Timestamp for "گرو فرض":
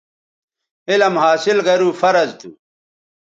1.67-2.29